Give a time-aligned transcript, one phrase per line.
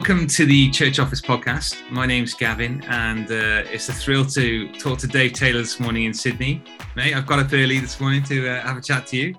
[0.00, 1.78] Welcome to the Church Office podcast.
[1.90, 6.04] My name's Gavin, and uh, it's a thrill to talk to Dave Taylor this morning
[6.04, 6.64] in Sydney.
[6.96, 9.34] Mate, I've got up early this morning to uh, have a chat to you.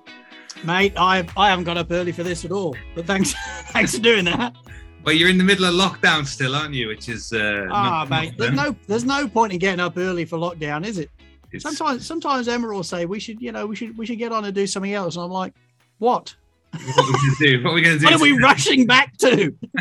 [0.64, 3.34] Mate, I I haven't got up early for this at all, but thanks
[3.72, 4.56] thanks for doing that.
[5.04, 6.90] Well, you're in the middle of lockdown still, aren't you?
[6.90, 8.36] Which is uh, ah, mate.
[8.38, 11.10] There's no there's no point in getting up early for lockdown, is it?
[11.52, 11.64] It's...
[11.64, 14.46] Sometimes sometimes Emma will say we should you know we should we should get on
[14.46, 15.56] and do something else, and I'm like,
[15.98, 16.36] what?
[16.72, 17.64] What are we going to do?
[17.64, 18.06] What are we going to do?
[18.06, 19.56] What are we rushing back to?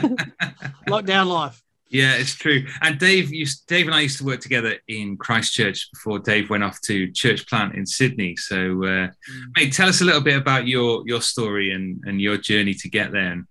[0.89, 1.62] Lockdown life.
[1.91, 2.67] Yeah, it's true.
[2.83, 6.62] And Dave, used, Dave and I used to work together in Christchurch before Dave went
[6.62, 8.37] off to church plant in Sydney.
[8.37, 9.11] So, uh, mm.
[9.57, 12.89] mate, tell us a little bit about your your story and and your journey to
[12.89, 13.45] get there.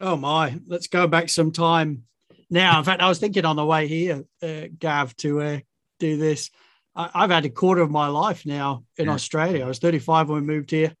[0.00, 2.04] Oh my, let's go back some time.
[2.50, 5.58] Now, in fact, I was thinking on the way here, uh, Gav, to uh,
[5.98, 6.50] do this.
[6.94, 9.12] I, have had a quarter of my life now in yeah.
[9.12, 9.64] Australia.
[9.64, 10.94] I was 35 when we moved here.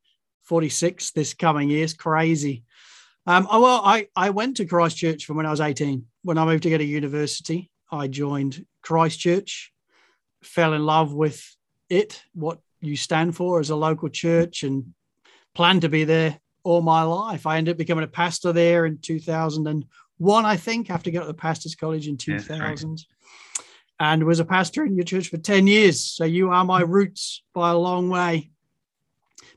[0.48, 1.84] 46 this coming year.
[1.84, 2.64] It's crazy.
[3.26, 6.06] Um, oh, well, I, I went to Christchurch from when I was 18.
[6.22, 9.70] When I moved to get a university, I joined Christchurch,
[10.42, 11.44] fell in love with
[11.90, 14.94] it, what you stand for as a local church, and
[15.54, 17.46] planned to be there all my life.
[17.46, 21.34] I ended up becoming a pastor there in 2001, I think, after going to the
[21.34, 22.98] pastor's college in 2000.
[22.98, 23.64] Yeah.
[24.00, 26.02] And was a pastor in your church for 10 years.
[26.02, 28.52] So you are my roots by a long way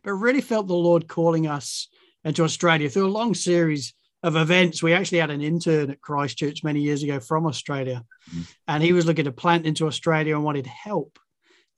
[0.04, 1.88] but really felt the Lord calling us
[2.24, 4.84] into Australia through a long series of events.
[4.84, 8.42] We actually had an intern at Christchurch many years ago from Australia, mm-hmm.
[8.68, 11.18] and he was looking to plant into Australia and wanted help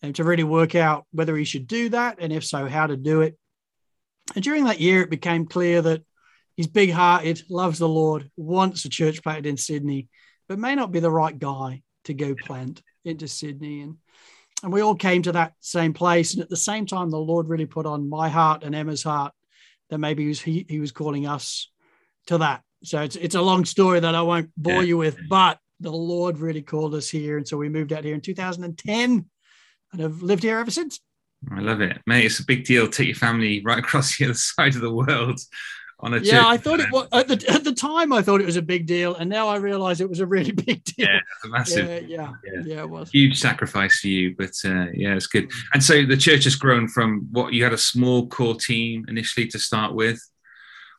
[0.02, 2.98] and to really work out whether he should do that, and if so, how to
[2.98, 3.38] do it.
[4.36, 6.04] And during that year, it became clear that
[6.56, 10.10] he's big hearted, loves the Lord, wants a church planted in Sydney,
[10.50, 13.82] but may not be the right guy to go plant into Sydney.
[13.82, 13.98] And
[14.64, 16.34] and we all came to that same place.
[16.34, 19.34] And at the same time, the Lord really put on my heart and Emma's heart
[19.90, 21.70] that maybe he was, he, he was calling us
[22.28, 22.62] to that.
[22.84, 24.82] So it's, it's a long story that I won't bore yeah.
[24.82, 27.38] you with, but the Lord really called us here.
[27.38, 29.26] And so we moved out here in 2010
[29.92, 31.00] and have lived here ever since.
[31.52, 32.26] I love it, mate.
[32.26, 32.88] It's a big deal.
[32.88, 35.40] Take your family right across the other side of the world
[36.04, 38.46] on a yeah i thought it was at the, at the time i thought it
[38.46, 41.08] was a big deal and now i realize it was a really big deal.
[41.08, 43.10] Yeah a massive yeah yeah, yeah, yeah it was.
[43.10, 45.52] Huge sacrifice for you but uh, yeah it's good.
[45.74, 49.48] And so the church has grown from what you had a small core team initially
[49.48, 50.20] to start with?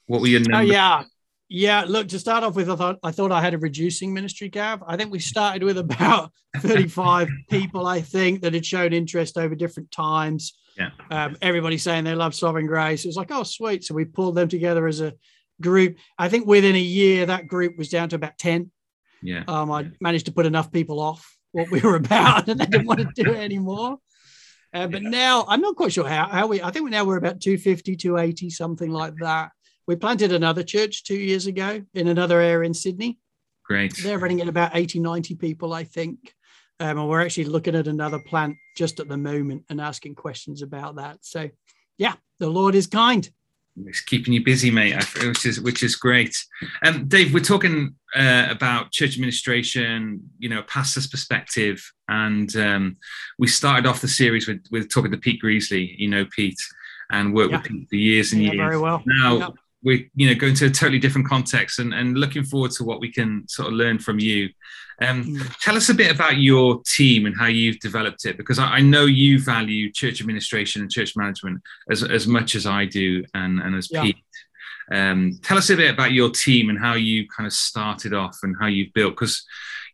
[0.06, 0.70] What were your numbers?
[0.70, 1.04] Oh, yeah
[1.48, 4.48] yeah look to start off with i thought i thought i had a reducing ministry
[4.48, 9.36] gav i think we started with about 35 people i think that had shown interest
[9.36, 10.90] over different times yeah.
[11.10, 13.04] Um, everybody saying they love Sovereign Grace.
[13.04, 13.84] It was like, oh, sweet.
[13.84, 15.14] So we pulled them together as a
[15.60, 15.96] group.
[16.18, 18.70] I think within a year, that group was down to about 10.
[19.22, 19.44] Yeah.
[19.46, 22.86] Um, I managed to put enough people off what we were about and they didn't
[22.86, 23.98] want to do it anymore.
[24.72, 25.08] Uh, but yeah.
[25.08, 28.50] now I'm not quite sure how, how we, I think now we're about 250, 280,
[28.50, 29.50] something like that.
[29.86, 33.18] We planted another church two years ago in another area in Sydney.
[33.64, 33.96] Great.
[33.96, 36.34] They're running at about 80, 90 people, I think.
[36.80, 40.62] Um, and we're actually looking at another plant just at the moment and asking questions
[40.62, 41.18] about that.
[41.22, 41.48] So,
[41.98, 43.28] yeah, the Lord is kind.
[43.86, 46.36] It's keeping you busy, mate, which is which is great.
[46.84, 52.96] Um, Dave, we're talking uh, about church administration, you know, pastor's perspective, and um,
[53.36, 55.92] we started off the series with with talking to Pete Greasley.
[55.98, 56.58] You know, Pete,
[57.10, 57.58] and worked yeah.
[57.58, 58.64] with Pete for years and yeah, years.
[58.64, 59.02] Very well.
[59.06, 59.38] Now.
[59.38, 59.48] Yeah.
[59.84, 63.00] We're you know going to a totally different context and, and looking forward to what
[63.00, 64.48] we can sort of learn from you
[65.00, 65.56] um, mm.
[65.60, 68.80] Tell us a bit about your team and how you've developed it, because I, I,
[68.80, 73.60] know you value church administration and church management as, as much as I do and,
[73.60, 74.02] and as yeah.
[74.02, 74.16] Pete.
[74.92, 78.38] Um, tell us a bit about your team and how you kind of started off
[78.42, 79.44] and how you've built, because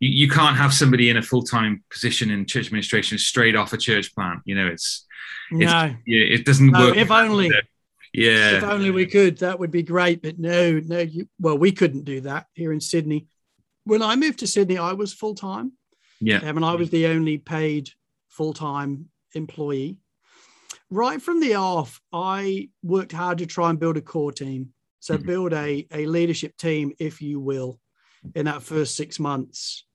[0.01, 3.73] you, you can't have somebody in a full time position in church administration straight off
[3.73, 4.41] a church plant.
[4.45, 5.07] You know, it's,
[5.53, 6.97] it's no, yeah, it doesn't no, work.
[6.97, 7.51] If only.
[8.13, 8.59] Yeah.
[8.59, 10.23] If only we could, that would be great.
[10.23, 13.29] But no, no, you, well, we couldn't do that here in Sydney
[13.85, 15.73] when I moved to Sydney, I was full time.
[16.21, 16.39] Yeah.
[16.39, 17.91] Um, and I was the only paid
[18.29, 19.99] full time employee.
[20.91, 24.71] Right from the off, I worked hard to try and build a core team.
[25.01, 25.27] So, mm-hmm.
[25.27, 27.81] build a, a leadership team, if you will,
[28.35, 29.87] in that first six months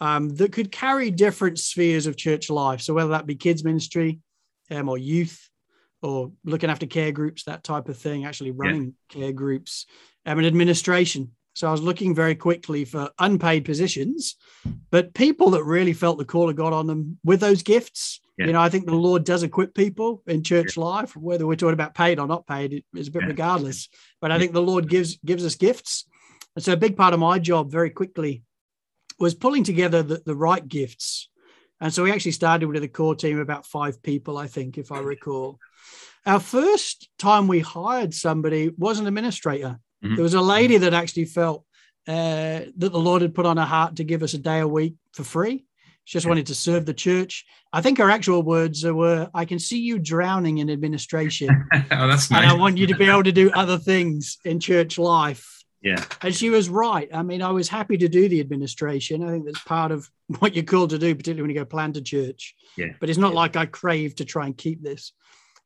[0.00, 2.80] um, that could carry different spheres of church life.
[2.80, 4.20] So, whether that be kids' ministry
[4.70, 5.47] um, or youth
[6.02, 9.20] or looking after care groups, that type of thing, actually running yeah.
[9.20, 9.86] care groups
[10.26, 11.32] um, and administration.
[11.54, 14.36] So I was looking very quickly for unpaid positions,
[14.90, 18.20] but people that really felt the call of God on them with those gifts.
[18.38, 18.46] Yeah.
[18.46, 20.84] You know, I think the Lord does equip people in church yeah.
[20.84, 23.88] life, whether we're talking about paid or not paid, it's a bit regardless.
[24.20, 26.06] But I think the Lord gives gives us gifts.
[26.54, 28.44] And so a big part of my job very quickly
[29.18, 31.28] was pulling together the, the right gifts.
[31.80, 34.78] And so we actually started with a core team of about five people, I think,
[34.78, 35.58] if I recall.
[36.26, 39.78] Our first time we hired somebody was an administrator.
[40.04, 40.16] Mm-hmm.
[40.16, 41.64] There was a lady that actually felt
[42.06, 44.68] uh, that the Lord had put on her heart to give us a day a
[44.68, 45.64] week for free.
[46.04, 47.44] She just wanted to serve the church.
[47.70, 51.50] I think her actual words were, I can see you drowning in administration.
[51.74, 52.42] oh, that's nice.
[52.42, 55.62] And I want you to be able to do other things in church life.
[55.82, 56.02] Yeah.
[56.22, 57.10] And she was right.
[57.12, 59.22] I mean, I was happy to do the administration.
[59.22, 60.08] I think that's part of
[60.38, 62.54] what you're called to do, particularly when you go plant a church.
[62.78, 62.94] Yeah.
[63.00, 65.12] But it's not like I crave to try and keep this.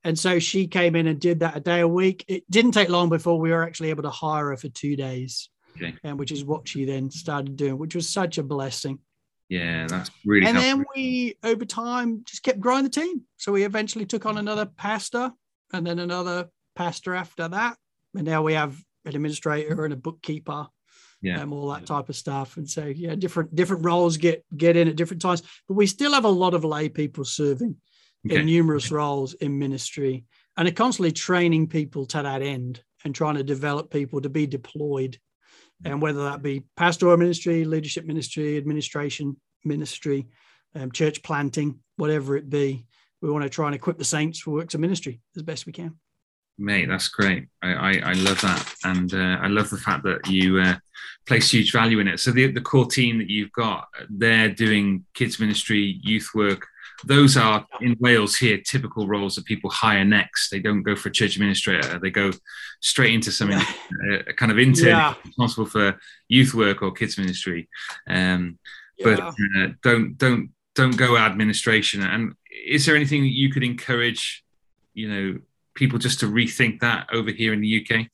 [0.05, 2.25] And so she came in and did that a day a week.
[2.29, 5.49] It didn't take long before we were actually able to hire her for two days,
[5.77, 5.95] Okay.
[6.03, 8.99] and which is what she then started doing, which was such a blessing.
[9.49, 10.79] Yeah, that's really And helpful.
[10.79, 13.23] then we, over time, just kept growing the team.
[13.37, 15.31] So we eventually took on another pastor
[15.73, 17.77] and then another pastor after that.
[18.15, 20.69] And now we have an administrator and a bookkeeper
[21.21, 21.41] yeah.
[21.41, 22.57] and all that type of stuff.
[22.57, 25.43] And so, yeah, different different roles get get in at different times.
[25.69, 27.77] But we still have a lot of lay people serving
[28.27, 28.37] Okay.
[28.37, 30.25] in numerous roles in ministry
[30.57, 34.47] and are constantly training people to that end and trying to develop people to be
[34.47, 35.19] deployed.
[35.85, 40.29] And whether that be pastoral ministry, leadership ministry, administration ministry,
[40.77, 42.87] um, church planting, whatever it be,
[43.21, 45.73] we want to try and equip the saints for works of ministry as best we
[45.73, 45.97] can.
[46.59, 47.49] Mate, that's great.
[47.63, 48.75] I, I, I love that.
[48.85, 50.77] And uh, I love the fact that you uh,
[51.27, 52.21] place huge value in it.
[52.21, 56.67] So, the, the core team that you've got, they're doing kids' ministry, youth work.
[57.05, 60.51] Those are in Wales here typical roles that people hire next.
[60.51, 62.31] They don't go for a church administrator, they go
[62.81, 64.19] straight into something, Yeah.
[64.29, 65.15] uh, kind of intern Yeah.
[65.25, 67.69] responsible for youth work or kids' ministry.
[68.09, 68.59] Um,
[68.99, 69.05] Yeah.
[69.17, 72.35] but uh, don't don't don't go administration and
[72.67, 74.43] is there anything that you could encourage
[74.95, 75.39] you know
[75.75, 78.07] people just to rethink that over here in the uk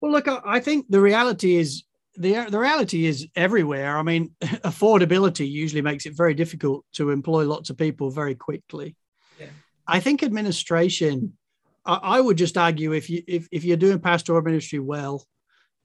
[0.00, 1.82] Well, look, I I think the reality is
[2.18, 3.98] the the reality is everywhere.
[3.98, 8.96] I mean, affordability usually makes it very difficult to employ lots of people very quickly.
[9.38, 9.46] Yeah.
[9.86, 11.36] I think administration.
[11.84, 15.24] I, I would just argue if you if, if you're doing pastoral ministry well,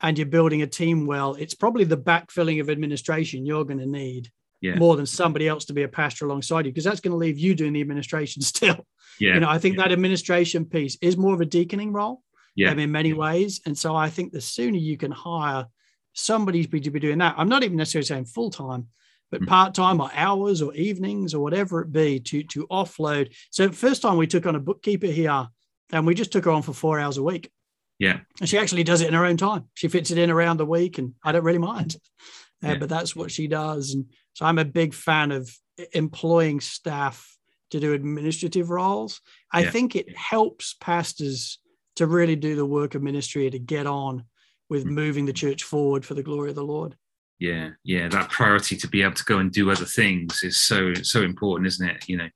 [0.02, 3.86] and you're building a team well, it's probably the backfilling of administration you're going to
[3.86, 4.32] need
[4.62, 4.76] Yeah.
[4.76, 7.38] more than somebody else to be a pastor alongside you because that's going to leave
[7.38, 8.86] you doing the administration still.
[9.20, 12.22] yeah You know, I think that administration piece is more of a deaconing role
[12.56, 13.62] yeah um, in many ways.
[13.66, 15.68] And so I think the sooner you can hire
[16.14, 18.88] somebody to be, to be doing that, I'm not even necessarily saying full time,
[19.32, 19.48] but Mm.
[19.48, 23.34] part time or hours or evenings or whatever it be to to offload.
[23.50, 25.48] So first time we took on a bookkeeper here,
[25.92, 27.52] and we just took her on for four hours a week.
[28.00, 28.22] Yeah.
[28.40, 29.66] and she actually does it in her own time.
[29.76, 31.96] She fits it in around the week, and I don't really mind.
[32.64, 32.78] Uh, Yeah.
[32.78, 35.50] But that's what she does, and so I'm a big fan of
[35.94, 37.36] employing staff
[37.72, 39.20] to do administrative roles.
[39.52, 39.72] I Yeah.
[39.72, 41.58] think it helps pastors
[41.96, 44.26] to really do the work of ministry to get on
[44.72, 46.96] with moving the church forward for the glory of the Lord.
[47.40, 50.94] yeah yeah that priority to be able to go and do other things is so
[51.14, 52.30] so important isn't it you know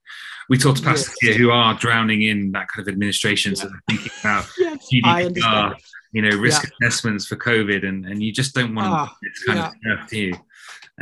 [0.50, 1.36] we talk to pastors Yes.
[1.36, 5.74] here who are drowning in that kind of administration so they're thinking about Yes, GDPR,
[6.12, 6.70] you know risk Yeah.
[6.88, 10.10] assessments for covid and and you just don't want to do this kind of stuff
[10.10, 10.32] do you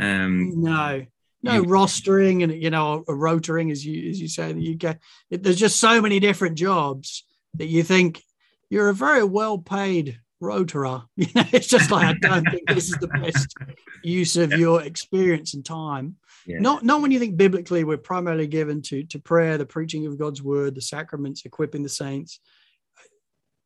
[0.07, 1.05] um No,
[1.43, 4.67] no You- rostering and you know a rotoring as you as you say in the
[4.75, 4.85] UK.
[5.31, 7.23] It, there's just so many different jobs
[7.59, 8.21] that you think
[8.69, 11.03] you're a very well paid rotorer.
[11.17, 13.53] You know, it's just like I don't think this is the best
[14.03, 16.15] use of your experience and time.
[16.45, 16.59] yeah.
[16.59, 20.17] Not not when you think biblically we're primarily given to to prayer, the preaching of
[20.17, 22.39] God's word, the sacraments, equipping the saints.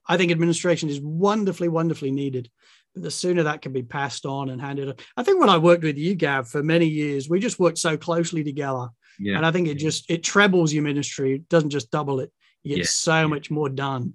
[0.07, 2.49] I think administration is wonderfully, wonderfully needed.
[2.95, 4.95] But the sooner that can be passed on and handed on.
[5.15, 7.95] I think when I worked with you, Gav, for many years, we just worked so
[7.97, 8.87] closely together.
[9.19, 11.35] yeah And I think it just it trebles your ministry.
[11.35, 12.31] It doesn't just double it.
[12.63, 12.89] You get Yeah.
[12.89, 14.13] so much more done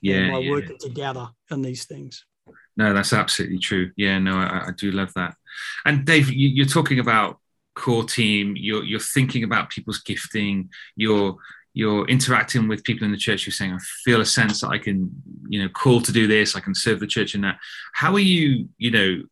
[0.00, 0.50] yeah, by yeah.
[0.50, 2.24] working together on these things.
[2.76, 3.90] No, that's absolutely true.
[3.96, 5.34] Yeah, no, I, I do love that.
[5.84, 7.38] And Dave, you, you're talking about
[7.74, 8.54] core team.
[8.56, 10.70] You're you're thinking about people's gifting.
[10.94, 11.36] You're
[11.72, 13.46] you're interacting with people in the church.
[13.46, 15.10] You're saying, I feel a sense that I can,
[15.48, 16.56] you know, call to do this.
[16.56, 17.58] I can serve the church in that.
[17.92, 19.22] How are you, you know,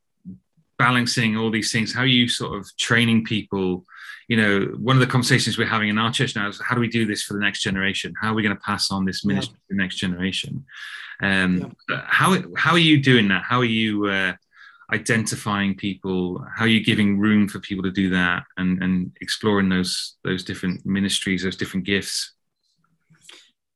[0.87, 1.95] balancing all these things?
[1.95, 3.85] How are you sort of training people?
[4.29, 4.53] You know,
[4.89, 7.05] one of the conversations we're having in our church now is how do we do
[7.07, 8.13] this for the next generation?
[8.21, 10.53] How are we going to pass on this ministry to the next generation?
[11.23, 11.75] Um,
[12.21, 12.29] How
[12.65, 13.45] how are you doing that?
[13.51, 14.33] How are you uh,
[14.93, 16.45] identifying people?
[16.57, 20.43] How are you giving room for people to do that and and exploring those those
[20.45, 22.35] different ministries, those different gifts?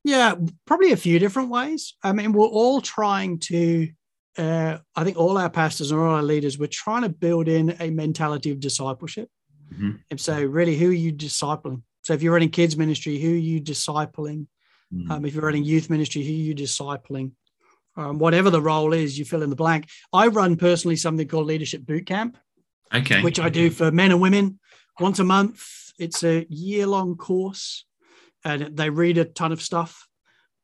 [0.05, 0.35] Yeah,
[0.67, 1.95] probably a few different ways.
[2.03, 3.89] I mean, we're all trying to,
[4.39, 7.77] uh, I think all our pastors and all our leaders, we're trying to build in
[7.81, 9.29] a mentality of discipleship.
[9.75, 10.01] Mhm.
[10.11, 11.83] And so, really, who are you discipling?
[12.03, 14.47] So, if you're running kids ministry, who are you discipling?
[14.95, 15.11] Mm.
[15.11, 17.33] Um, if you're running youth ministry, who are you discipling?
[17.97, 19.89] Um, whatever the role is, you fill in the blank.
[20.13, 22.39] I run personally something called Leadership Boot Camp,
[22.95, 23.23] Okay.
[23.23, 24.61] which I do for men and women
[25.01, 25.93] once a month.
[25.99, 27.85] It's a year long course
[28.45, 30.07] and they read a ton of stuff.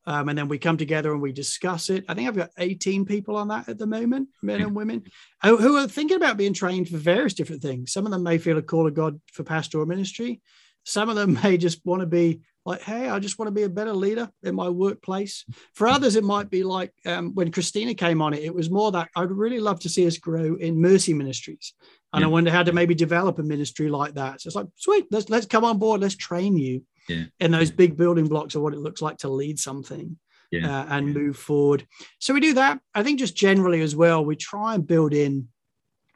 [0.07, 2.05] Um, and then we come together and we discuss it.
[2.09, 5.05] I think I've got 18 people on that at the moment, men and women,
[5.43, 7.93] who are thinking about being trained for various different things.
[7.93, 10.43] Some of them may feel a call of God for pastoral ministry.
[10.85, 13.65] Some of them may just want to be like, hey, I just want to be
[13.65, 15.45] a better leader in my workplace.
[15.75, 18.91] For others, it might be like um, when Christina came on it, it was more
[18.93, 21.75] that I'd really love to see us grow in mercy ministries.
[22.13, 22.27] And yeah.
[22.27, 24.41] I wonder how to maybe develop a ministry like that.
[24.41, 27.25] So it's like, sweet, let's let's come on board, let's train you yeah.
[27.41, 30.19] in those big building blocks of what it looks like to lead something.
[30.51, 30.83] Yeah.
[30.83, 31.85] Uh, and move forward.
[32.21, 32.79] So we do that.
[32.95, 35.49] I think just generally as well, we try and build in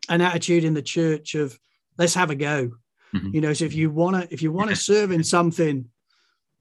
[0.09, 1.59] an attitude in the church of
[1.97, 2.71] let's have a go.
[3.14, 3.35] Mm-hmm.
[3.35, 5.87] You know, so if you want to, if you want to serve in something,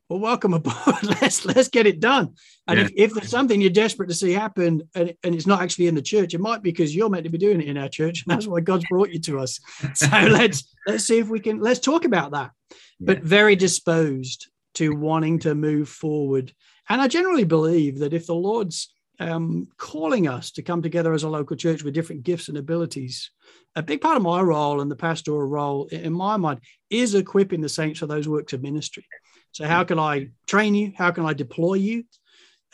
[0.10, 1.04] well, welcome aboard.
[1.22, 2.34] let's let's get it done.
[2.68, 2.86] And Yeah.
[2.86, 5.96] if, if there's something you're desperate to see happen, and, and it's not actually in
[5.96, 8.24] the church, it might be because you're meant to be doing it in our church,
[8.24, 9.60] and that's why God's brought you to us.
[9.96, 12.52] So let's let's see if we can let's talk about that.
[13.00, 16.54] But very disposed to wanting to move forward.
[16.90, 21.24] And I generally believe that if the Lord's um, calling us to come together as
[21.24, 23.32] a local church with different gifts and abilities,
[23.76, 26.60] a big part of my role and the pastoral role, in my mind,
[26.90, 29.06] is equipping the saints for those works of ministry.
[29.52, 30.94] So, how can I train you?
[30.98, 32.04] How can I deploy you?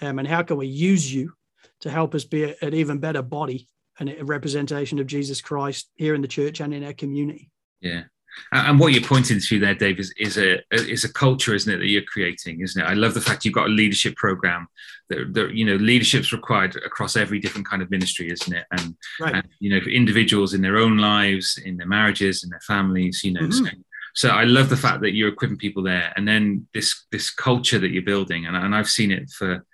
[0.02, 1.34] Um, and how can we use you
[1.82, 3.68] to help us be a- an even better body
[4.00, 7.52] and a representation of Jesus Christ here in the church and in our community?
[7.80, 8.04] Yeah.
[8.52, 11.78] And what you're pointing to there, Dave, is, is a is a culture, isn't it,
[11.78, 12.86] that you're creating, isn't it?
[12.86, 14.68] I love the fact you've got a leadership program
[15.10, 18.66] that, that you know leadership's required across every different kind of ministry, isn't it?
[18.72, 19.36] And, Right.
[19.36, 23.24] and you know, for individuals in their own lives, in their marriages, in their families,
[23.24, 23.42] you know.
[23.42, 23.54] Mhm.
[23.54, 23.66] So,
[24.14, 27.80] so I love the fact that you're equipping people there, and then this this culture
[27.80, 29.66] that you're building, and, and I've seen it for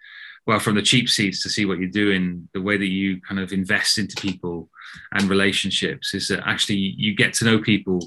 [0.48, 3.39] well from the cheap seats to see what you're doing, the way that you kind
[3.39, 4.69] of invest into people
[5.12, 8.00] and relationships is that actually you get to know people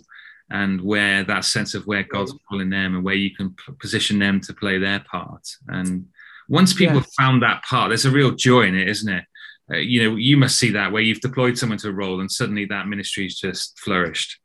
[0.51, 4.41] and where that sense of where God's calling them and where you can position them
[4.41, 5.47] to play their part.
[5.69, 6.07] And
[6.49, 7.05] once people Yes.
[7.05, 9.25] have found that part, there's a real joy in it, isn't it?
[9.73, 12.31] Uh, you know, you must see that where you've deployed someone to a role and
[12.31, 14.39] suddenly that ministry's just flourished.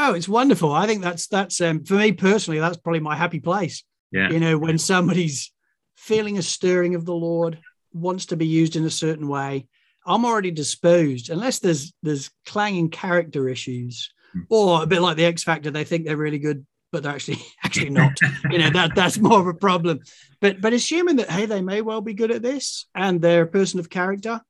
[0.00, 0.72] Oh, it's wonderful.
[0.72, 2.60] I think that's that's um, for me personally.
[2.60, 3.82] That's probably my happy place.
[4.12, 4.30] Yeah.
[4.30, 5.52] You know, when somebody's
[5.96, 7.58] feeling a stirring of the Lord,
[7.92, 9.66] wants to be used in a certain way,
[10.06, 11.30] I'm already disposed.
[11.30, 14.40] Unless there's there's clanging character issues, Hmm.
[14.50, 17.38] or a bit like the X Factor, they think they're really good, but they're actually
[17.64, 18.12] actually not.
[18.50, 20.00] you know, that that's more of a problem.
[20.40, 23.46] But but assuming that hey, they may well be good at this and they're a
[23.48, 24.40] person of character,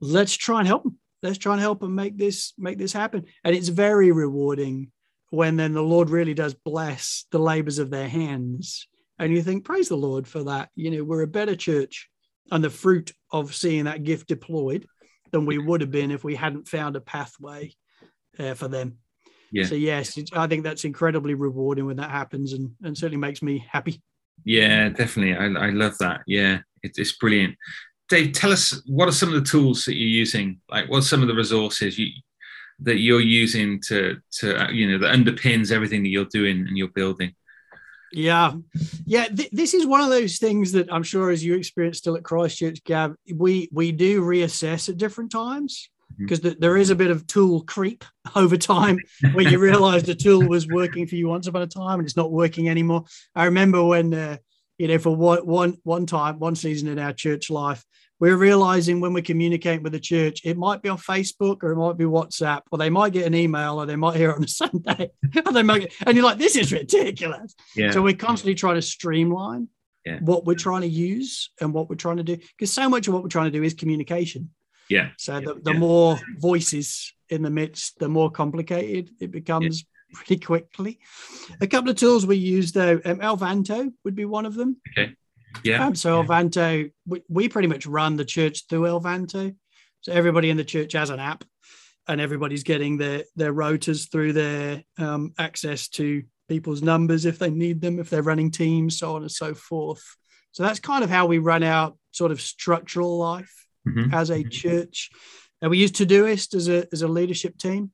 [0.00, 0.98] let's try and help them.
[1.22, 3.24] Let's try and help them make this make this happen.
[3.44, 4.92] And it's very rewarding
[5.30, 8.86] when then the Lord really does bless the labors of their hands.
[9.18, 10.68] And you think, praise the Lord for that.
[10.74, 12.08] You know, we're a better church
[12.52, 14.86] and the fruit of seeing that gift deployed
[15.32, 17.72] than we would have been if we hadn't found a pathway
[18.38, 18.98] uh, for them.
[19.50, 19.64] Yeah.
[19.64, 23.42] So yes, it's, I think that's incredibly rewarding when that happens, and, and certainly makes
[23.42, 24.02] me happy.
[24.44, 25.34] Yeah, definitely.
[25.34, 26.20] I, I love that.
[26.26, 27.56] Yeah, it, it's brilliant.
[28.08, 30.60] Dave, tell us what are some of the tools that you're using?
[30.70, 32.08] Like, what are some of the resources you
[32.80, 36.88] that you're using to to you know that underpins everything that you're doing and you're
[36.88, 37.34] building?
[38.12, 38.52] Yeah,
[39.04, 39.24] yeah.
[39.26, 42.22] Th- this is one of those things that I'm sure, as you experienced still at
[42.22, 47.10] Christchurch, Gav, we we do reassess at different times because th- there is a bit
[47.10, 48.04] of tool creep
[48.36, 48.98] over time
[49.32, 52.16] where you realize the tool was working for you once upon a time and it's
[52.16, 53.04] not working anymore.
[53.34, 54.36] I remember when, uh,
[54.78, 57.84] you know, for one one one time, one season in our church life,
[58.20, 61.76] we're realizing when we're communicating with the church, it might be on Facebook or it
[61.76, 64.44] might be WhatsApp, or they might get an email or they might hear it on
[64.44, 65.10] a Sunday.
[65.44, 67.54] or they might, and you're like, this is ridiculous.
[67.74, 69.68] Yeah, So we're constantly trying to streamline
[70.06, 70.18] Yeah.
[70.20, 72.36] what we're trying to use and what we're trying to do.
[72.36, 74.50] Because so much of what we're trying to do is communication.
[74.88, 75.78] yeah, So the, the Yeah.
[75.78, 80.98] more voices in the midst, the more complicated it becomes pretty quickly.
[81.60, 84.76] A couple of tools we use though, um, Elvanto would be one of them.
[84.96, 85.14] Okay.
[85.64, 89.54] Yeah, Um, so Elvanto, we, we pretty much run the church through Elvanto.
[90.02, 91.44] So everybody in the church has an app,
[92.08, 97.50] and everybody's getting their their rotas through their um, access to people's numbers if they
[97.50, 100.04] need them, if they're running teams, so on and so forth.
[100.52, 103.52] So that's kind of how we run our sort of structural life
[103.88, 104.12] Mhm.
[104.12, 105.10] as a church.
[105.60, 107.92] And we use Todoist as a as a leadership team.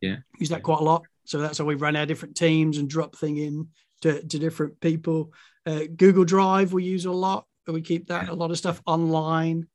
[0.00, 0.16] Yeah.
[0.40, 1.04] use that quite a lot.
[1.24, 3.68] So that's how we run our different teams and drop thing in
[4.02, 5.32] to, to different people.
[5.64, 7.46] Uh, Google Drive we use a lot.
[7.66, 9.68] We keep that a lot of stuff online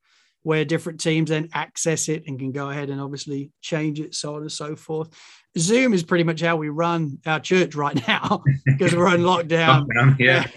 [0.43, 4.35] where different teams then access it and can go ahead and obviously change it, so
[4.35, 5.09] on and so forth.
[5.57, 9.85] Zoom is pretty much how we run our church right now because we're on lockdown.
[9.87, 10.47] Lockdown, yeah,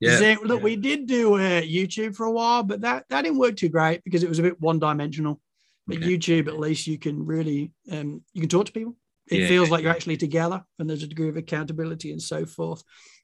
[0.00, 3.38] yeah, Zoom- look, we did do uh, YouTube for a while, but that that didn't
[3.38, 5.40] work too great because it was a bit one dimensional.
[5.86, 5.98] But.
[5.98, 8.96] YouTube, at least, you can really um, you can talk to people.
[9.30, 9.48] It Yeah.
[9.48, 12.82] feels like you're actually together, and there's a degree of accountability and so forth.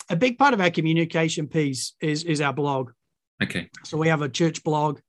[0.08, 2.90] A big part of our communication piece is is our blog.
[3.42, 3.68] Okay.
[3.84, 5.00] So we have a church blog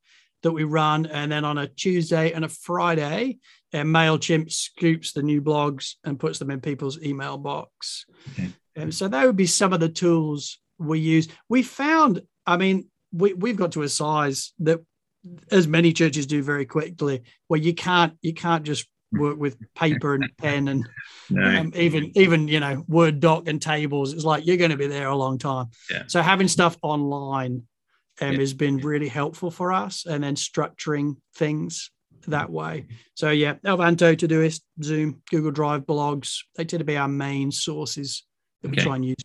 [0.43, 3.39] that we run, and then on a Tuesday and a Friday,
[3.73, 8.05] uh, Mailchimp scoops the new blogs and puts them in people's email box.
[8.33, 8.49] Okay.
[8.75, 11.27] And so that would be some of the tools we use.
[11.47, 14.81] We found, I mean, we, we've got to a size that
[15.51, 20.15] as many churches do very quickly where you can't you can't just work with paper
[20.15, 20.87] and pen and
[21.29, 21.43] no.
[21.43, 24.87] um, even even you know word doc and tables it's like you're going to be
[24.87, 26.03] there a long time yeah.
[26.07, 27.63] so having stuff online
[28.21, 28.39] um, yeah.
[28.39, 31.91] has been really helpful for us and then structuring things
[32.27, 37.07] that way so yeah elvanto todoist zoom google drive blogs they tend to be our
[37.07, 38.23] main sources
[38.61, 38.77] that okay.
[38.77, 39.22] we try and use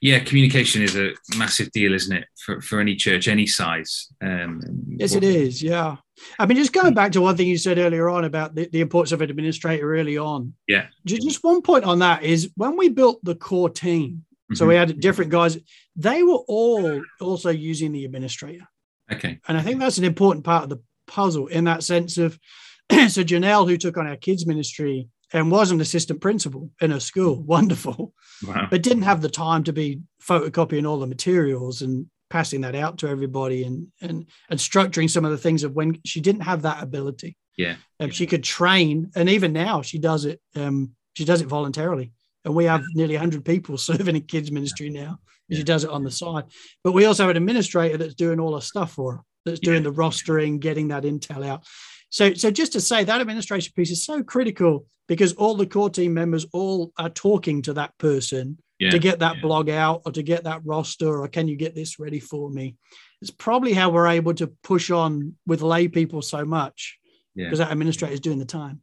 [0.00, 4.08] yeah, communication is a massive deal, isn't it, for, for any church, any size?
[4.20, 5.24] Um, yes, what...
[5.24, 5.62] it is.
[5.62, 5.96] Yeah.
[6.38, 8.80] I mean, just going back to one thing you said earlier on about the, the
[8.80, 10.54] importance of an administrator early on.
[10.68, 10.86] Yeah.
[11.04, 14.54] Just one point on that is when we built the core team, mm-hmm.
[14.54, 15.58] so we had different guys,
[15.96, 18.66] they were all also using the administrator.
[19.12, 19.40] Okay.
[19.48, 22.38] And I think that's an important part of the puzzle in that sense of,
[22.90, 27.00] so Janelle, who took on our kids ministry, and was an assistant principal in a
[27.00, 27.42] school.
[27.42, 28.14] Wonderful.
[28.46, 28.68] Wow.
[28.70, 32.98] But didn't have the time to be photocopying all the materials and passing that out
[32.98, 36.62] to everybody and and and structuring some of the things of when she didn't have
[36.62, 37.36] that ability.
[37.56, 37.76] Yeah.
[37.98, 38.12] Um, yeah.
[38.12, 40.40] She could train, and even now she does it.
[40.56, 42.12] Um, she does it voluntarily,
[42.44, 45.18] and we have nearly 100 people serving in kids ministry now.
[45.48, 45.58] Yeah.
[45.58, 46.44] She does it on the side,
[46.84, 49.20] but we also have an administrator that's doing all the stuff for her.
[49.44, 49.90] That's doing yeah.
[49.90, 51.66] the rostering, getting that intel out.
[52.10, 55.90] So, so just to say that administration piece is so critical because all the core
[55.90, 59.42] team members all are talking to that person yeah, to get that yeah.
[59.42, 62.76] blog out or to get that roster or can you get this ready for me?
[63.22, 66.98] It's probably how we're able to push on with lay people so much
[67.34, 67.46] yeah.
[67.46, 68.82] because that administrator is doing the time.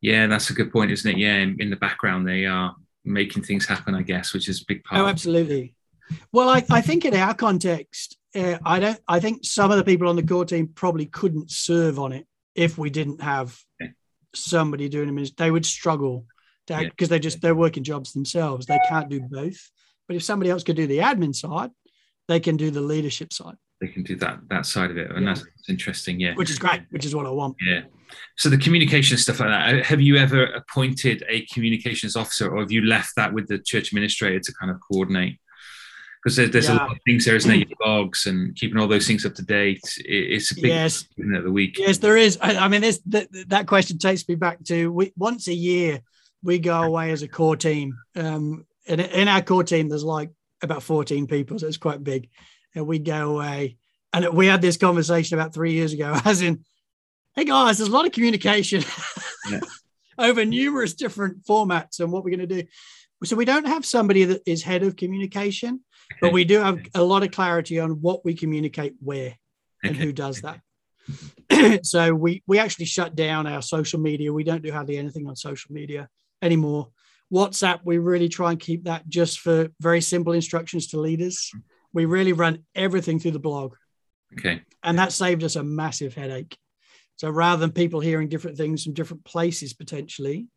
[0.00, 1.18] Yeah, that's a good point, isn't it?
[1.18, 2.74] Yeah, in, in the background they are
[3.04, 5.00] making things happen, I guess, which is a big part.
[5.00, 5.74] Oh, absolutely.
[6.32, 8.98] Well, I, I think in our context, uh, I don't.
[9.06, 12.26] I think some of the people on the core team probably couldn't serve on it
[12.54, 13.58] if we didn't have
[14.34, 16.26] somebody doing them, they would struggle
[16.66, 17.06] because yeah.
[17.08, 18.66] they just they're working jobs themselves.
[18.66, 19.70] They can't do both.
[20.06, 21.70] But if somebody else could do the admin side,
[22.28, 23.56] they can do the leadership side.
[23.80, 25.34] They can do that that side of it, and yeah.
[25.34, 26.20] that's, interesting.
[26.20, 26.82] Yeah, which is great.
[26.90, 27.56] Which is what I want.
[27.60, 27.82] Yeah.
[28.36, 29.74] So the communication stuff like that.
[29.74, 33.58] Uh, have you ever appointed a communications officer, or have you left that with the
[33.58, 35.38] church administrator to kind of coordinate?
[36.22, 36.74] Because there's, there's yeah.
[36.74, 37.58] a lot of things there, isn't there?
[37.68, 39.80] Your blogs and keeping all those things up to date.
[39.98, 41.06] it's a big yes.
[41.16, 41.78] isn't it, the week.
[41.78, 42.38] Yes, there is.
[42.40, 46.00] I, I mean, this that, that question takes me back to we, once a year
[46.42, 47.98] we go away as a core team.
[48.16, 50.30] Um, and in our core team, there's like
[50.62, 52.28] about 14 people, so it's quite big.
[52.74, 53.76] And we go away,
[54.12, 56.64] and we had this conversation about three years ago, as in,
[57.34, 58.82] hey guys, there's a lot of communication
[59.50, 59.60] yeah.
[60.18, 62.68] over numerous different formats and what we're going to do.
[63.24, 65.80] So we don't have somebody that is head of communication
[66.20, 69.36] but we do have a lot of clarity on what we communicate where
[69.82, 70.60] and who does that.
[71.84, 74.32] so we we actually shut down our social media.
[74.32, 76.08] We don't do hardly anything on social media
[76.42, 76.88] anymore.
[77.32, 81.52] WhatsApp, we really try and keep that just for very simple instructions to leaders.
[81.92, 83.74] We really run everything through the blog.
[84.38, 84.62] Okay.
[84.82, 86.56] And that saved us a massive headache.
[87.16, 90.48] So rather than people hearing different things from different places potentially,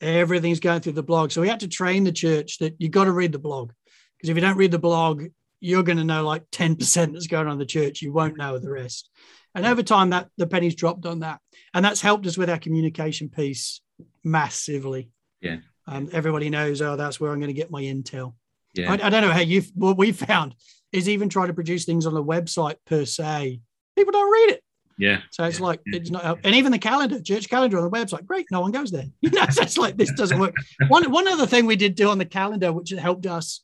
[0.00, 1.30] everything's going through the blog.
[1.30, 3.72] So we had to train the church that you've got to read the blog.
[4.18, 5.24] Because if you don't read the blog,
[5.60, 8.02] you're going to know like 10% that's going on in the church.
[8.02, 9.10] You won't know the rest.
[9.54, 11.40] And over time, that the pennies dropped on that.
[11.74, 13.80] And that's helped us with our communication piece
[14.22, 15.10] massively.
[15.40, 15.58] Yeah.
[15.86, 18.34] Um, everybody knows, oh, that's where I'm going to get my intel.
[18.74, 18.92] Yeah.
[18.92, 20.54] I, I don't know how you what we found
[20.92, 23.60] is even trying to produce things on the website per se,
[23.96, 24.62] people don't read it.
[24.98, 25.20] Yeah.
[25.30, 25.66] So it's yeah.
[25.66, 28.72] like it's not, and even the calendar, church calendar on the website, great, no one
[28.72, 29.06] goes there.
[29.20, 30.54] You know, so it's like this doesn't work.
[30.88, 33.62] one one other thing we did do on the calendar, which helped us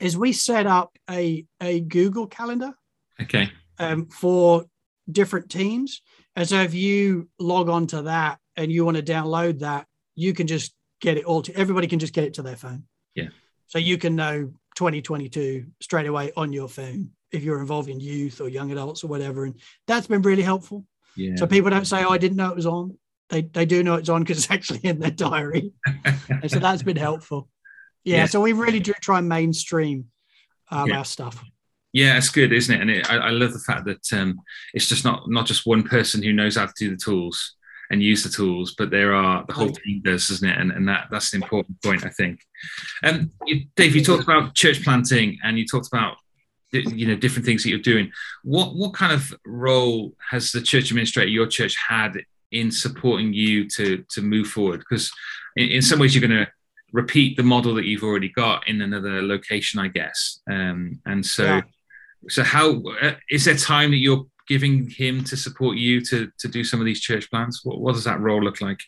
[0.00, 2.72] is we set up a, a Google calendar.
[3.20, 3.50] Okay.
[3.78, 4.64] Um, for
[5.10, 6.02] different teams.
[6.36, 10.32] And so if you log on to that and you want to download that, you
[10.32, 12.84] can just get it all to everybody can just get it to their phone.
[13.14, 13.28] Yeah.
[13.66, 18.40] So you can know 2022 straight away on your phone if you're involved in youth
[18.40, 19.44] or young adults or whatever.
[19.44, 20.86] And that's been really helpful.
[21.16, 21.36] Yeah.
[21.36, 22.96] So people don't say, Oh, I didn't know it was on.
[23.28, 25.72] They, they do know it's on because it's actually in their diary.
[26.28, 27.48] and so that's been helpful.
[28.04, 28.26] Yeah, yeah.
[28.26, 30.06] so we really do try and mainstream
[30.70, 30.98] um, yeah.
[30.98, 31.42] our stuff.
[31.92, 32.80] Yeah, it's good, isn't it?
[32.80, 34.40] And it, I, I, love the fact that um,
[34.72, 37.54] it's just not not just one person who knows how to do the tools
[37.90, 40.58] and use the tools, but there are the whole team does, isn't it?
[40.58, 42.40] And, and that that's an important point, I think.
[43.04, 46.16] Um, you, Dave, you talked about church planting, and you talked about
[46.72, 48.10] you know different things that you're doing.
[48.42, 53.68] What what kind of role has the church administrator, your church, had in supporting you
[53.68, 54.80] to to move forward?
[54.80, 55.12] Because
[55.56, 56.50] in, in some ways, you're going to
[56.92, 60.40] repeat the model that you've already got in another location, I guess.
[60.50, 61.62] Um, and so, yeah.
[62.28, 66.48] So, how uh, is there time that you're giving him to support you to to
[66.48, 67.60] do some of these church plans?
[67.64, 68.78] What, what does that role look like?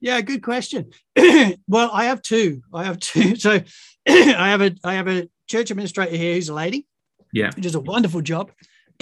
[0.00, 0.90] Yeah, good question.
[1.16, 2.62] well, I have two.
[2.74, 3.36] I have two.
[3.36, 3.60] So
[4.08, 6.86] I have a I have a church administrator here who's a lady.
[7.32, 8.50] Yeah, who does a wonderful job.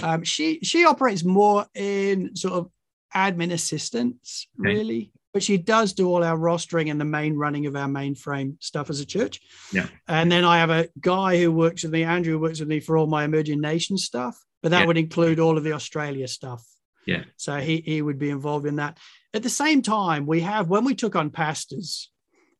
[0.01, 2.69] Um, she she operates more in sort of
[3.13, 4.73] admin assistance, okay.
[4.73, 8.61] really, but she does do all our rostering and the main running of our mainframe
[8.61, 9.39] stuff as a church.
[9.71, 9.87] Yeah.
[10.07, 12.97] And then I have a guy who works with me, Andrew, works with me for
[12.97, 14.85] all my emerging nation stuff, but that yeah.
[14.85, 16.65] would include all of the Australia stuff.
[17.05, 17.23] Yeah.
[17.37, 18.97] So he he would be involved in that.
[19.33, 22.11] At the same time, we have when we took on pastors,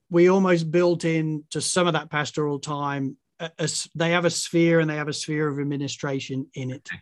[0.10, 3.18] we almost built in to some of that pastoral time.
[3.40, 6.88] A, a, they have a sphere and they have a sphere of administration in it.
[6.92, 7.02] Okay.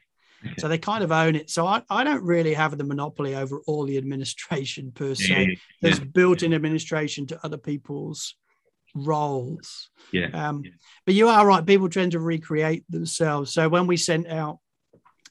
[0.57, 1.49] So they kind of own it.
[1.49, 5.27] So I, I don't really have the monopoly over all the administration per se.
[5.29, 8.35] Yeah, yeah, There's built-in administration to other people's
[8.95, 9.89] roles.
[10.11, 10.29] Yeah.
[10.33, 10.63] Um,
[11.05, 11.65] But you are right.
[11.65, 13.53] People tend to recreate themselves.
[13.53, 14.59] So when we sent out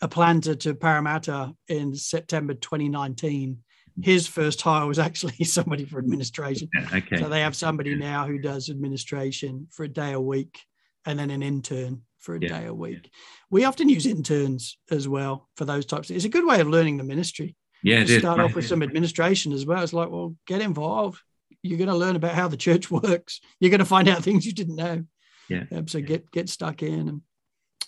[0.01, 3.59] a planter to Parramatta in September 2019,
[4.01, 6.68] his first hire was actually somebody for administration.
[6.92, 7.18] Okay.
[7.18, 10.61] So they have somebody now who does administration for a day a week
[11.05, 12.48] and then an intern for a yeah.
[12.48, 13.00] day a week.
[13.02, 13.11] Yeah.
[13.50, 16.11] We often use interns as well for those types.
[16.11, 17.57] Of, it's a good way of learning the ministry.
[17.83, 19.83] Yeah, start off with some administration as well.
[19.83, 21.20] It's like, well, get involved.
[21.62, 23.40] You're going to learn about how the church works.
[23.61, 25.04] You're going to find out things you didn't know.
[25.48, 25.64] Yeah.
[25.72, 27.09] Um, so get get stuck in.
[27.09, 27.22] And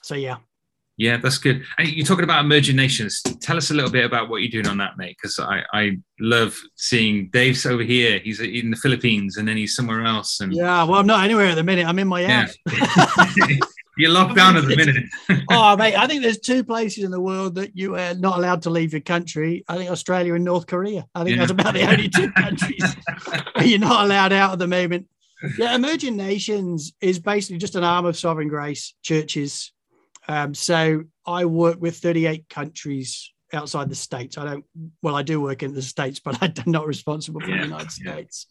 [0.02, 0.36] so yeah,
[1.00, 1.64] yeah, that's good.
[1.78, 3.22] And you're talking about emerging nations.
[3.40, 5.96] Tell us a little bit about what you're doing on that, mate, because I, I
[6.20, 8.18] love seeing Dave's over here.
[8.18, 10.40] He's in the Philippines and then he's somewhere else.
[10.40, 11.86] And yeah, well, I'm not anywhere at the minute.
[11.86, 12.54] I'm in my house.
[12.70, 13.46] Yeah.
[14.00, 15.04] you're locked down at the minute.
[15.50, 18.62] oh, mate, I think there's two places in the world that you are not allowed
[18.62, 19.64] to leave your country.
[19.68, 21.06] I think Australia and North Korea.
[21.14, 21.40] I think yeah.
[21.40, 22.96] that's about the only two countries
[23.62, 25.08] you're not allowed out at the moment.
[25.58, 29.72] Yeah, emerging nations is basically just an arm of sovereign grace churches
[30.30, 34.38] um, so I work with 38 countries outside the states.
[34.38, 34.64] I don't.
[35.02, 37.90] Well, I do work in the states, but I'm not responsible for yeah, the United
[38.00, 38.12] yeah.
[38.12, 38.46] States.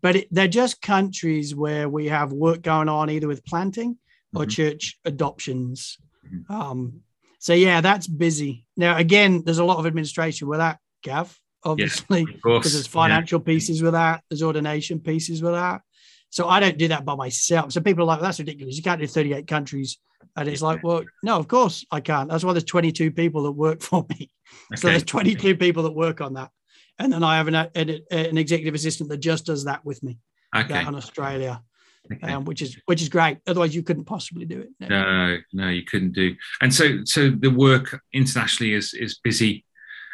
[0.00, 3.98] But it, they're just countries where we have work going on, either with planting
[4.34, 4.50] or mm-hmm.
[4.50, 5.98] church adoptions.
[6.26, 6.52] Mm-hmm.
[6.52, 7.00] Um,
[7.38, 8.66] so yeah, that's busy.
[8.76, 11.36] Now again, there's a lot of administration with that, Gav.
[11.62, 13.44] Obviously, because yeah, there's financial yeah.
[13.44, 15.82] pieces with that, there's ordination pieces with that.
[16.30, 17.72] So I don't do that by myself.
[17.72, 18.76] So people are like, that's ridiculous.
[18.76, 19.98] You can't do 38 countries
[20.36, 22.30] and it's like, well, no, of course I can't.
[22.30, 24.30] That's why there's 22 people that work for me.
[24.72, 24.80] Okay.
[24.80, 26.50] So there's 22 people that work on that.
[26.98, 30.18] And then I have an, an, an executive assistant that just does that with me
[30.54, 30.86] okay.
[30.86, 31.62] in Australia.
[32.12, 32.32] Okay.
[32.32, 33.38] Um, which is which is great.
[33.46, 34.68] Otherwise, you couldn't possibly do it.
[34.80, 34.88] No.
[34.88, 36.34] no, no, you couldn't do.
[36.60, 39.64] And so, so the work internationally is is busy,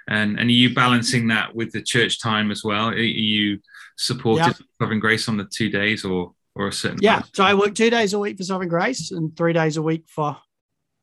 [0.07, 2.89] and and are you balancing that with the church time as well?
[2.89, 3.61] Are you
[3.97, 4.53] supported yeah.
[4.79, 7.91] Sovereign Grace on the two days, or or a certain yeah so i work two
[7.91, 10.37] days a week for sovereign grace and three days a week for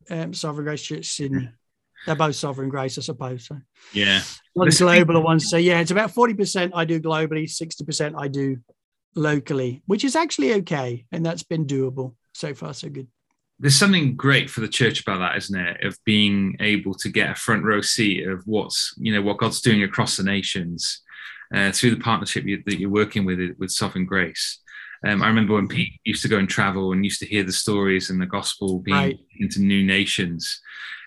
[0.10, 1.48] um, sovereign grace church sydney
[2.06, 3.58] they're both sovereign grace i suppose so
[3.94, 4.22] yeah
[4.56, 8.58] one's global ones so yeah it's about 40% i do globally 60% i do
[9.16, 13.08] locally which is actually okay and that's been doable so far so good
[13.60, 17.30] there's something great for the church about that isn't it of being able to get
[17.30, 21.02] a front row seat of what's you know what god's doing across the nations
[21.54, 24.60] uh, through the partnership you, that you're working with with sovereign grace
[25.06, 27.52] um, I remember when Pete used to go and travel and used to hear the
[27.52, 29.20] stories and the gospel being right.
[29.38, 30.62] into new nations.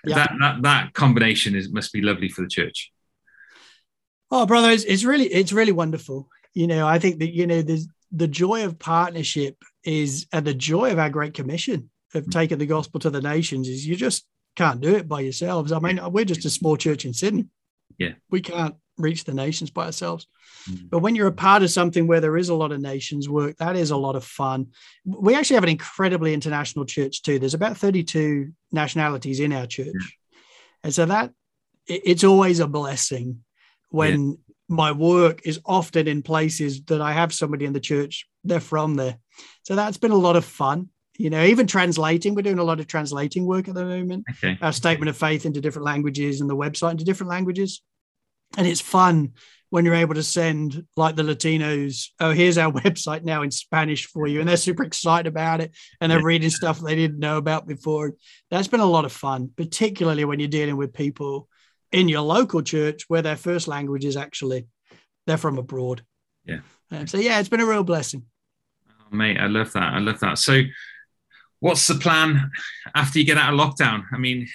[0.05, 0.15] Yeah.
[0.15, 2.91] That, that that combination is must be lovely for the church.
[4.29, 6.29] Oh, brother, it's, it's really it's really wonderful.
[6.53, 10.53] You know, I think that you know the the joy of partnership is and the
[10.53, 12.31] joy of our Great Commission of mm.
[12.31, 15.71] taking the gospel to the nations is you just can't do it by yourselves.
[15.71, 17.47] I mean, we're just a small church in Sydney.
[17.97, 20.27] Yeah, we can't reach the nations by ourselves.
[20.69, 20.89] Mm.
[20.89, 23.57] But when you're a part of something where there is a lot of nations work,
[23.57, 24.67] that is a lot of fun.
[25.05, 27.39] We actually have an incredibly international church too.
[27.39, 29.87] There's about 32 nationalities in our church.
[29.93, 30.39] Yeah.
[30.83, 31.31] And so that
[31.85, 33.43] it's always a blessing
[33.89, 34.37] when.
[34.69, 38.95] My work is often in places that I have somebody in the church, they're from
[38.95, 39.17] there.
[39.63, 40.89] So that's been a lot of fun.
[41.17, 44.25] You know, even translating, we're doing a lot of translating work at the moment.
[44.29, 44.57] Okay.
[44.61, 47.81] Our statement of faith into different languages and the website into different languages
[48.55, 49.33] and it's fun
[49.69, 54.05] when you're able to send like the Latinos, oh, here's our website now in Spanish
[54.05, 54.39] for you.
[54.39, 58.13] And they're super excited about it and they're reading stuff they didn't know about before.
[58.49, 61.49] That's been a lot of fun, particularly when you're dealing with people
[61.91, 64.67] in your local church where their first language is actually
[65.25, 66.03] they're from abroad.
[66.45, 66.59] Yeah.
[66.89, 68.23] And so, yeah, it's been a real blessing.
[68.89, 69.93] Oh, mate, I love that.
[69.93, 70.37] I love that.
[70.37, 70.61] So,
[71.59, 72.49] what's the plan
[72.95, 74.03] after you get out of lockdown?
[74.11, 74.47] I mean,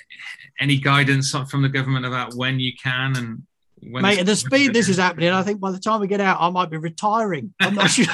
[0.58, 3.42] any guidance from the government about when you can and
[3.90, 6.20] when Mate, at the speed this is happening, I think by the time we get
[6.20, 7.52] out, I might be retiring.
[7.60, 8.06] I'm not sure.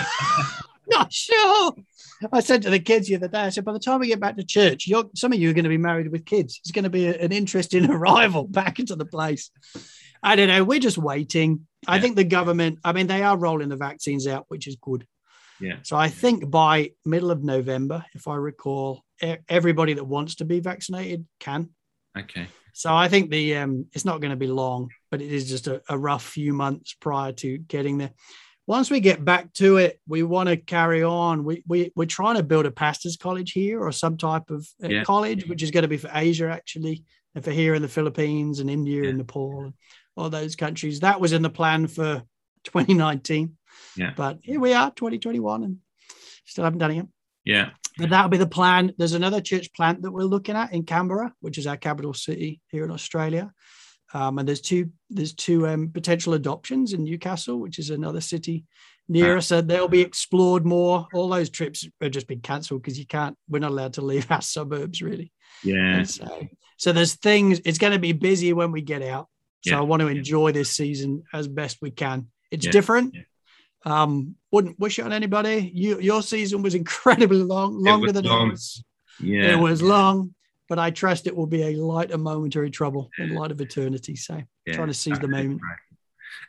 [0.89, 1.75] not sure.
[2.33, 4.21] I said to the kids the other day, I said, by the time we get
[4.21, 6.61] back to church, some of you are going to be married with kids.
[6.61, 9.51] It's going to be a, an interesting arrival back into the place.
[10.23, 10.65] I don't know.
[10.65, 11.67] We're just waiting.
[11.83, 11.95] Yeah.
[11.95, 15.07] I think the government, I mean, they are rolling the vaccines out, which is good.
[15.61, 15.77] Yeah.
[15.83, 19.03] So I think by middle of November, if I recall,
[19.49, 21.71] everybody that wants to be vaccinated can.
[22.17, 22.47] Okay.
[22.75, 25.67] So I think the um, it's not going to be long, but it is just
[25.67, 28.13] a, a rough few months prior to getting there.
[28.69, 31.43] Once we get back to it, we want to carry on.
[31.43, 34.89] We, we, we're trying to build a pastor's college here or some type of uh,
[34.89, 35.05] yeah.
[35.05, 37.03] college, which is going to be for Asia, actually,
[37.35, 39.09] and for here in the Philippines and India yeah.
[39.09, 39.73] and Nepal and
[40.17, 41.01] all those countries.
[41.01, 42.23] That was in the plan for
[42.65, 43.57] 2019.
[43.97, 44.13] Yeah.
[44.15, 45.79] But here we are, 2021, and
[46.45, 47.07] still haven't done it yet.
[47.47, 47.71] Yeah.
[47.97, 48.93] But that'll be the plan.
[48.99, 52.61] There's another church plant that we're looking at in Canberra, which is our capital city
[52.69, 53.51] here in Australia.
[54.15, 58.65] Um, and there's two there's two um, potential adoptions in Newcastle, which is another city
[59.09, 59.47] near us.
[59.47, 61.07] So they'll be explored more.
[61.13, 63.37] All those trips have just been cancelled because you can't.
[63.49, 65.33] We're not allowed to leave our suburbs really.
[65.63, 66.03] Yeah.
[66.05, 67.61] so, so there's things.
[67.65, 69.29] It's going to be busy when we get out.
[69.65, 69.79] So yeah.
[69.79, 72.29] I want to enjoy this season as best we can.
[72.51, 72.73] It's yeah.
[72.73, 73.15] different.
[73.15, 73.23] Yeah.
[73.85, 75.71] Um, wouldn't wish it on anybody.
[75.75, 78.51] You, your season was incredibly long, longer than long.
[78.51, 78.83] ours.
[79.21, 80.35] Yeah, it was long,
[80.69, 84.17] but I trust it will be a light of momentary trouble in light of eternity.
[84.17, 85.61] So yeah, trying to seize the moment.
[85.63, 85.79] Right.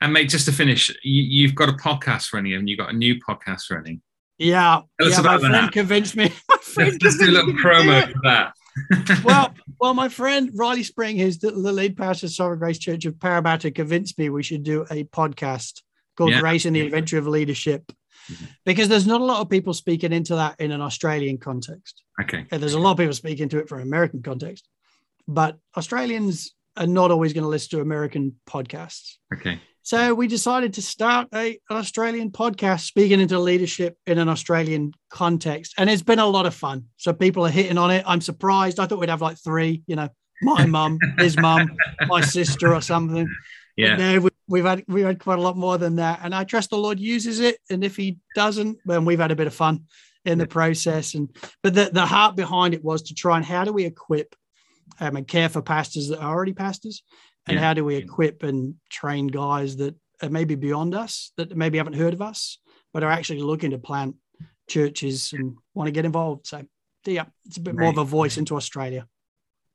[0.01, 2.95] And mate, just to finish, you, have got a podcast running, and you've got a
[2.95, 4.01] new podcast running.
[4.37, 5.21] Yeah, Tell yeah.
[5.21, 5.71] my friend that.
[5.71, 6.31] convinced me.
[6.49, 8.53] My friend let's, do a little promo for that.
[9.25, 13.05] well, well, my friend Riley Spring, who's the, the lead pastor of Sovereign Grace Church
[13.05, 15.81] of Parramatta, convinced me we should do a podcast
[16.15, 16.39] called yeah.
[16.39, 17.91] Grace and the Adventure of Leadership.
[18.31, 18.45] Mm-hmm.
[18.65, 22.03] Because there's not a lot of people speaking into that in an Australian context.
[22.21, 22.45] Okay.
[22.51, 24.67] And there's a lot of people speaking to it from American context.
[25.27, 29.15] But Australians are not always going to listen to American podcasts.
[29.33, 29.59] Okay.
[29.81, 34.93] So we decided to start a, an Australian podcast speaking into leadership in an Australian
[35.09, 35.73] context.
[35.77, 36.85] And it's been a lot of fun.
[36.97, 38.03] So people are hitting on it.
[38.05, 38.79] I'm surprised.
[38.79, 40.09] I thought we'd have like three, you know,
[40.41, 41.75] my mum, his mum,
[42.07, 43.27] my sister or something.
[43.77, 43.95] Yeah.
[43.95, 46.71] no, we, have had we've had quite a lot more than that, and I trust
[46.71, 47.59] the Lord uses it.
[47.69, 49.85] And if He doesn't, then we've had a bit of fun
[50.25, 51.13] in the process.
[51.13, 51.29] And
[51.61, 54.35] but the the heart behind it was to try and how do we equip
[54.99, 57.03] um, and care for pastors that are already pastors,
[57.47, 57.63] and yeah.
[57.63, 61.93] how do we equip and train guys that are maybe beyond us that maybe haven't
[61.93, 62.59] heard of us,
[62.93, 64.15] but are actually looking to plant
[64.67, 66.47] churches and want to get involved.
[66.47, 66.63] So
[67.05, 69.07] yeah, it's a bit more of a voice into Australia.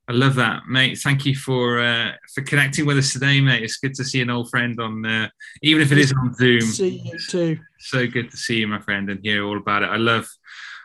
[0.07, 0.99] I love that, mate.
[0.99, 3.63] Thank you for uh, for connecting with us today, mate.
[3.63, 5.29] It's good to see an old friend on, uh,
[5.63, 6.61] even if it is on Zoom.
[6.61, 7.59] See you too.
[7.79, 9.89] So good to see you, my friend, and hear all about it.
[9.89, 10.27] I love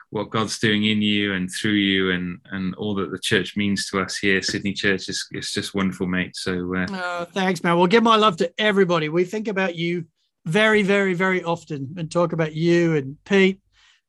[0.08, 3.90] what God's doing in you and through you, and and all that the church means
[3.90, 4.40] to us here.
[4.40, 6.34] Sydney Church is it's just wonderful, mate.
[6.34, 7.76] So uh, oh, thanks, man.
[7.76, 9.10] Well, give my love to everybody.
[9.10, 10.06] We think about you
[10.46, 13.60] very, very, very often, and talk about you and Pete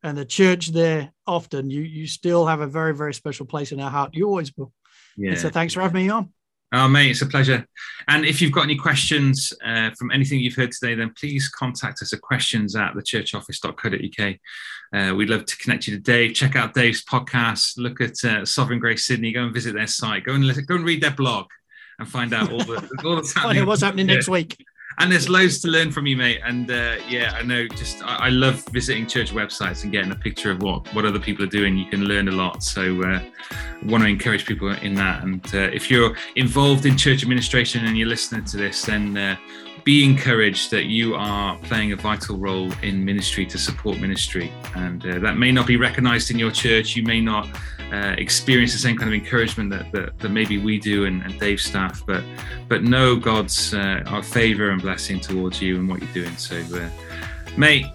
[0.04, 1.70] and the church there often.
[1.70, 4.16] You you still have a very, very special place in our heart.
[4.16, 4.72] You always will.
[5.18, 5.36] Yeah.
[5.36, 6.32] So thanks for having me on.
[6.74, 7.68] Oh, mate, it's a pleasure.
[8.08, 12.02] And if you've got any questions uh, from anything you've heard today, then please contact
[12.02, 14.36] us at questions at thechurchoffice.co.uk.
[14.94, 16.34] Uh, we'd love to connect you to Dave.
[16.34, 17.78] Check out Dave's podcast.
[17.78, 19.34] Look at uh, Sovereign Grace Sydney.
[19.34, 20.24] Go and visit their site.
[20.24, 21.48] Go and listen, go and read their blog
[22.00, 23.66] and find out all the all happening.
[23.66, 24.58] what's happening next week
[25.02, 26.42] and there's loads to learn from you, mate.
[26.46, 27.68] And uh, yeah, I know.
[27.68, 31.20] Just I, I, love visiting church websites and getting a picture of what what other
[31.20, 31.76] people are doing.
[31.76, 32.62] You can learn a lot.
[32.64, 33.20] So uh,
[33.86, 35.24] want to encourage people in that.
[35.24, 39.36] And uh, if you're involved in church administration and you're listening to this, then uh,
[39.84, 44.52] be encouraged that you are playing a vital role in ministry to support ministry.
[44.76, 46.96] And uh, that may not be recognized in your church.
[46.96, 47.48] You may not
[47.92, 51.38] uh, experience the same kind of encouragement that, that, that maybe we do and, and,
[51.40, 52.24] Dave's staff, but
[52.70, 56.36] but know God's uh, our favor and blessing towards you and what you're doing.
[56.38, 56.90] So, uh,
[57.58, 57.86] mate,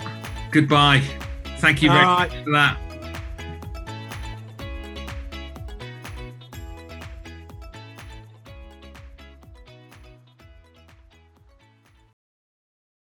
[0.50, 1.02] goodbye.
[1.58, 2.85] Thank you very much for that.